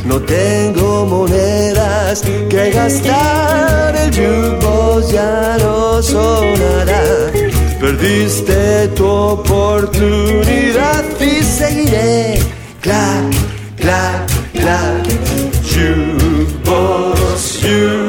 No 0.04 0.20
tengo 0.20 1.06
monedas 1.06 2.22
que 2.48 2.70
gastar. 2.70 3.96
El 3.96 4.10
jukebox 4.10 5.12
ya 5.12 5.56
no 5.60 6.02
sonará. 6.02 7.02
Perdiste 7.80 8.88
tu 8.96 9.06
oportunidad 9.06 11.04
y 11.20 11.42
seguiré. 11.42 12.38
Clac, 12.80 13.24
clac, 13.76 14.30
clac. 14.52 15.04
Jukebox, 15.70 17.40
jukebox. 17.62 18.03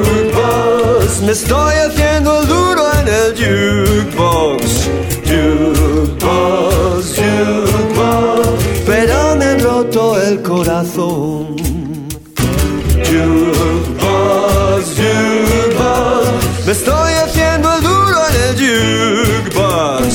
Me 1.26 1.32
estoy 1.32 1.74
haciendo 1.74 2.40
duro 2.42 2.84
en 3.00 3.08
el 3.08 3.34
jukebox. 3.34 4.88
Jukebox, 5.26 7.16
jukebox. 7.16 8.62
Pero 8.86 9.34
me 9.34 9.44
han 9.46 9.58
roto 9.58 10.22
el 10.22 10.40
corazón. 10.42 11.56
Jukebox, 13.08 14.84
jukebox. 14.98 16.28
Me 16.64 16.70
estoy 16.70 17.12
haciendo 17.14 17.80
duro 17.80 18.18
en 18.28 18.36
el 18.44 18.54
jukebox. 18.62 20.14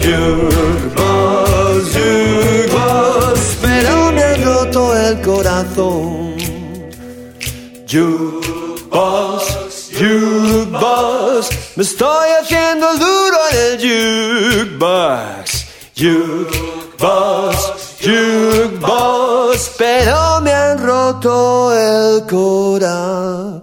Jukebox, 0.00 1.82
jukebox. 1.96 3.38
Pero 3.60 4.12
me 4.12 4.22
han 4.22 4.44
roto 4.44 4.96
el 4.96 5.20
corazón. 5.22 6.36
Jukebox, 7.90 9.51
jukebox. 9.98 11.50
Me 11.76 11.82
estoy 11.82 12.28
haciendo 12.40 12.86
duro 12.96 13.38
en 13.50 13.56
el 13.66 13.78
jukebox. 13.80 15.66
Jukebox, 15.96 17.56
jukebox. 18.00 19.70
Pero 19.78 20.40
me 20.40 20.52
han 20.52 20.78
roto 20.82 21.72
el 21.72 22.26
corazón. 22.26 23.62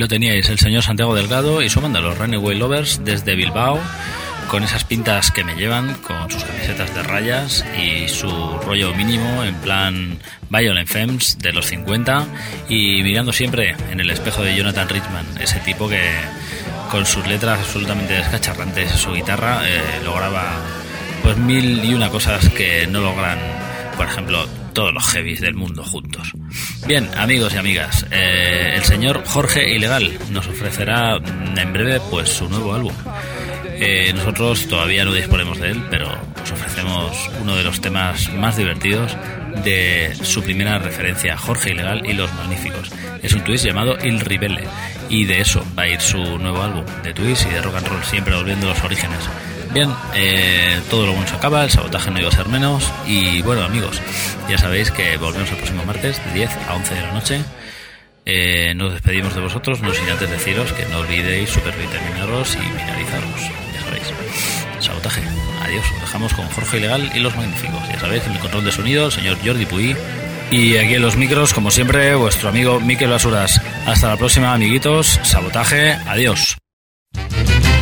Lo 0.00 0.08
teníais, 0.08 0.48
el 0.48 0.58
señor 0.58 0.82
Santiago 0.82 1.14
Delgado 1.14 1.60
y 1.60 1.68
su 1.68 1.78
banda, 1.78 2.00
los 2.00 2.16
Runaway 2.16 2.56
Lovers, 2.56 3.02
desde 3.04 3.34
Bilbao, 3.34 3.78
con 4.48 4.64
esas 4.64 4.82
pintas 4.84 5.30
que 5.30 5.44
me 5.44 5.54
llevan, 5.56 5.92
con 5.96 6.30
sus 6.30 6.42
camisetas 6.42 6.94
de 6.94 7.02
rayas 7.02 7.66
y 7.78 8.08
su 8.08 8.30
rollo 8.64 8.94
mínimo 8.94 9.44
en 9.44 9.54
plan 9.56 10.18
Violent 10.48 10.88
Femmes 10.88 11.36
de 11.38 11.52
los 11.52 11.66
50 11.66 12.26
y 12.70 13.02
mirando 13.02 13.30
siempre 13.30 13.76
en 13.90 14.00
el 14.00 14.08
espejo 14.08 14.42
de 14.42 14.56
Jonathan 14.56 14.88
Richman, 14.88 15.26
ese 15.38 15.60
tipo 15.60 15.86
que 15.86 16.00
con 16.90 17.04
sus 17.04 17.26
letras 17.26 17.58
absolutamente 17.58 18.14
descacharrantes, 18.14 18.92
su 18.92 19.12
guitarra, 19.12 19.68
eh, 19.68 19.82
lograba 20.02 20.50
pues 21.22 21.36
mil 21.36 21.84
y 21.84 21.92
una 21.92 22.08
cosas 22.08 22.48
que 22.48 22.86
no 22.86 23.02
logran, 23.02 23.38
por 23.98 24.06
ejemplo, 24.06 24.48
todos 24.72 24.92
los 24.92 25.06
heavies 25.08 25.40
del 25.40 25.54
mundo 25.54 25.84
juntos. 25.84 26.32
Bien, 26.86 27.08
amigos 27.16 27.54
y 27.54 27.58
amigas, 27.58 28.06
eh, 28.10 28.74
el 28.76 28.84
señor 28.84 29.22
Jorge 29.26 29.74
Ilegal 29.74 30.18
nos 30.30 30.46
ofrecerá 30.46 31.16
en 31.16 31.72
breve 31.72 32.00
pues 32.10 32.28
su 32.30 32.48
nuevo 32.48 32.74
álbum. 32.74 32.94
Eh, 33.82 34.12
nosotros 34.14 34.68
todavía 34.68 35.04
no 35.04 35.12
disponemos 35.12 35.58
de 35.58 35.70
él, 35.70 35.82
pero 35.90 36.06
os 36.42 36.52
ofrecemos 36.52 37.30
uno 37.40 37.56
de 37.56 37.64
los 37.64 37.80
temas 37.80 38.30
más 38.34 38.56
divertidos 38.56 39.16
de 39.64 40.14
su 40.22 40.42
primera 40.42 40.78
referencia, 40.78 41.36
Jorge 41.36 41.70
Ilegal 41.70 42.04
y 42.04 42.12
los 42.12 42.32
Magníficos. 42.34 42.90
Es 43.22 43.32
un 43.32 43.42
twist 43.42 43.64
llamado 43.64 43.96
Il 44.02 44.20
Ribelle 44.20 44.64
y 45.08 45.24
de 45.24 45.40
eso 45.40 45.64
va 45.78 45.84
a 45.84 45.88
ir 45.88 46.00
su 46.00 46.18
nuevo 46.38 46.62
álbum, 46.62 46.84
de 47.02 47.12
twist 47.12 47.46
y 47.46 47.54
de 47.54 47.62
rock 47.62 47.76
and 47.76 47.88
roll, 47.88 48.04
siempre 48.04 48.34
volviendo 48.34 48.66
a 48.66 48.74
los 48.74 48.84
orígenes. 48.84 49.28
Bien, 49.72 49.88
eh, 50.14 50.80
todo 50.90 51.06
lo 51.06 51.12
bueno 51.12 51.28
se 51.28 51.36
acaba, 51.36 51.62
el 51.62 51.70
sabotaje 51.70 52.10
no 52.10 52.18
iba 52.18 52.28
a 52.28 52.32
ser 52.32 52.48
menos 52.48 52.90
y 53.06 53.40
bueno 53.42 53.62
amigos, 53.62 54.02
ya 54.48 54.58
sabéis 54.58 54.90
que 54.90 55.16
volvemos 55.16 55.48
el 55.50 55.58
próximo 55.58 55.84
martes 55.84 56.20
de 56.24 56.32
10 56.32 56.50
a 56.68 56.74
11 56.74 56.94
de 56.94 57.02
la 57.02 57.12
noche. 57.12 57.40
Eh, 58.26 58.74
nos 58.74 58.92
despedimos 58.92 59.34
de 59.34 59.40
vosotros, 59.40 59.80
no 59.80 59.94
sin 59.94 60.08
antes 60.08 60.28
deciros 60.28 60.72
que 60.72 60.86
no 60.86 60.98
olvidéis 60.98 61.50
supervitaminaros 61.50 62.56
y 62.56 62.58
mineralizaros, 62.58 63.40
ya 63.72 63.80
sabéis. 63.80 64.12
Sabotaje, 64.80 65.22
adiós, 65.62 65.84
os 65.94 66.00
dejamos 66.00 66.34
con 66.34 66.46
Jorge 66.48 66.78
Ilegal 66.78 67.10
y 67.14 67.20
los 67.20 67.36
Magníficos, 67.36 67.88
ya 67.88 68.00
sabéis, 68.00 68.26
en 68.26 68.32
el 68.32 68.38
control 68.40 68.64
de 68.64 68.72
sonido, 68.72 69.06
el 69.06 69.12
señor 69.12 69.38
Jordi 69.44 69.66
Puy. 69.66 69.96
Y 70.50 70.76
aquí 70.78 70.94
en 70.94 71.02
los 71.02 71.16
micros, 71.16 71.54
como 71.54 71.70
siempre, 71.70 72.12
vuestro 72.16 72.48
amigo 72.48 72.80
Miquel 72.80 73.10
Basuras. 73.10 73.62
Hasta 73.86 74.08
la 74.08 74.16
próxima, 74.16 74.52
amiguitos. 74.52 75.20
Sabotaje, 75.22 75.92
adiós. 76.08 76.56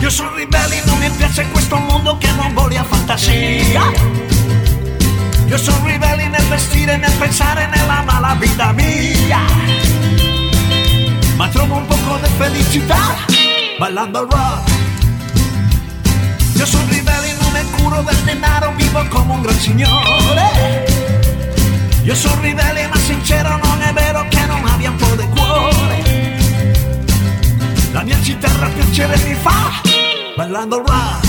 Io 0.09 0.15
sono 0.15 0.35
ribelle, 0.37 0.81
non 0.87 0.97
mi 0.97 1.11
piace 1.11 1.47
questo 1.51 1.77
mondo 1.77 2.17
che 2.17 2.31
non 2.33 2.55
vuole 2.55 2.79
a 2.79 2.83
fantasia. 2.83 3.93
Io 5.47 5.59
sono 5.59 5.85
ribelle 5.85 6.29
nel 6.29 6.47
vestire, 6.47 6.97
nel 6.97 7.13
pensare 7.19 7.67
nella 7.67 8.03
mala 8.07 8.35
vita 8.41 8.73
mia. 8.73 9.41
Ma 11.37 11.47
trovo 11.49 11.75
un 11.75 11.87
poco 11.87 12.17
di 12.23 12.29
felicità 12.39 13.17
ballando 13.79 14.21
rock. 14.31 14.71
Io 16.55 16.65
sono 16.65 16.87
ribelle, 16.89 17.35
non 17.43 17.53
mi 17.53 17.71
curo 17.73 18.01
del 18.01 18.17
denaro, 18.25 18.73
vivo 18.77 19.07
come 19.09 19.33
un 19.35 19.43
gran 19.43 19.59
signore. 19.59 20.87
Io 22.03 22.15
sono 22.15 22.41
ribelle, 22.41 22.87
ma 22.87 22.97
sincero, 22.97 23.61
non 23.63 23.83
è 23.83 23.93
vero 23.93 24.25
che 24.31 24.47
non 24.47 24.67
abbia 24.67 24.89
un 24.89 24.97
po' 24.97 25.15
di 25.17 25.29
cuore. 25.29 26.37
La 27.93 28.03
mia 28.05 28.17
chitarra 28.21 28.69
piacere 28.69 29.19
mi 29.19 29.35
fa 29.35 29.88
ballando 30.39 30.77
il 30.79 30.85
rock. 30.87 31.27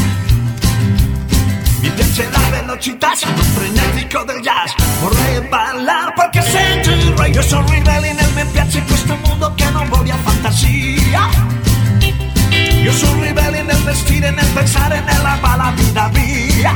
Mi 1.82 1.90
piace 1.90 2.30
la 2.30 2.50
velocità, 2.52 3.16
sono 3.16 3.42
frenetico 3.56 4.24
del 4.24 4.40
jazz. 4.40 4.72
Vorrei 5.00 5.42
ballare 5.48 6.14
perché 6.16 6.42
sento 6.44 6.92
il 6.92 7.18
re. 7.18 7.30
Io 7.30 7.42
sono 7.42 7.68
ribelle, 7.68 8.14
nel 8.14 8.32
me 8.36 8.46
piace 8.52 8.84
questo 8.84 9.18
mondo 9.26 9.52
che 9.56 9.68
non 9.72 9.90
voglio 9.90 10.16
fantasia. 10.22 11.28
Io 12.84 12.92
sono 12.92 13.24
ribelle 13.24 13.64
nel 13.64 13.82
vestire, 13.82 14.30
nel 14.30 14.48
pensare 14.54 15.02
nella 15.02 15.38
balla 15.42 15.74
vita 15.76 16.08
via. 16.10 16.74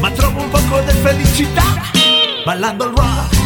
Ma 0.00 0.10
trovo 0.12 0.40
un 0.40 0.48
poco 0.48 0.80
di 0.80 0.92
felicità 1.02 1.64
ballando 2.46 2.86
il 2.86 2.92
rock. 2.96 3.39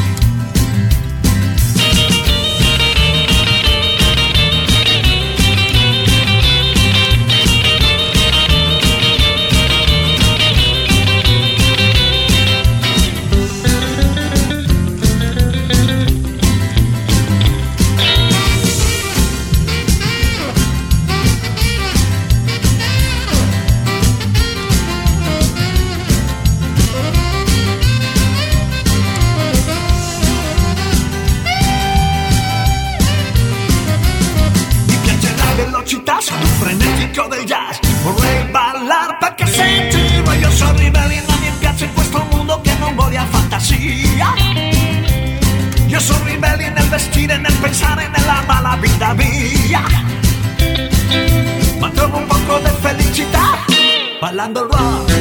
Ribelle 47.12 47.38
nel 47.38 47.38
vestire, 47.38 47.38
nel 47.38 47.52
pensare 47.60 48.08
nella 48.08 48.42
mala 48.46 48.76
vita 48.80 49.14
via. 49.14 49.82
Ma 51.78 51.90
trovo 51.90 52.18
un 52.18 52.26
poco 52.26 52.58
di 52.58 52.70
felicità 52.80 53.64
ballando 54.20 54.62
il 54.62 54.68
rock. 54.70 55.12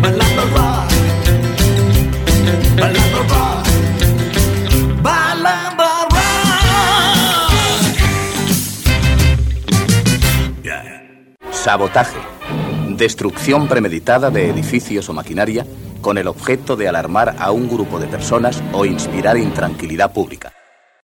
Ballando 0.00 0.42
il 0.42 0.50
rock. 0.50 0.94
Ballando 2.74 3.16
il 3.18 3.24
rock. 3.24 3.60
Sabotaje. 11.50 12.18
Destrucción 12.88 13.68
premeditada 13.68 14.30
de 14.30 14.48
edificios 14.50 15.08
o 15.08 15.12
maquinaria 15.12 15.64
con 16.02 16.18
el 16.18 16.28
objeto 16.28 16.76
de 16.76 16.88
alarmar 16.88 17.36
a 17.38 17.50
un 17.52 17.68
grupo 17.68 17.98
de 17.98 18.08
personas 18.08 18.62
o 18.72 18.84
inspirar 18.84 19.38
intranquilidad 19.38 20.12
pública. 20.12 20.51